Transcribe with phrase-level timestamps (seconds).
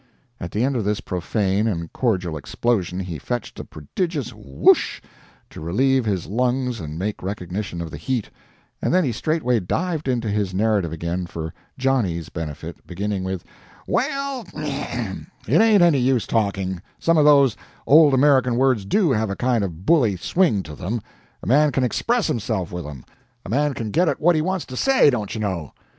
[0.39, 4.99] At the end of this profane and cordial explosion he fetched a prodigious "WHOOSH!"
[5.51, 8.31] to relieve his lungs and make recognition of the heat,
[8.81, 13.25] and then he straightway dived into his narrative again for "Johnny's" benefit, beginning,
[13.85, 17.55] "Well, it ain't any use talking, some of those
[17.85, 21.03] old American words DO have a kind of a bully swing to them;
[21.43, 23.05] a man can EXPRESS himself with 'em
[23.45, 25.73] a man can get at what he wants to SAY, dontchuknow."